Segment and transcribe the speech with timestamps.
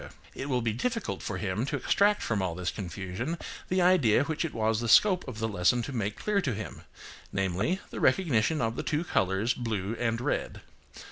[0.33, 3.37] It will be difficult for him to extract from all this confusion
[3.69, 6.81] the idea which it was the scope of the lesson to make clear to him;
[7.31, 10.61] namely, the recognition of the two colours, blue and red.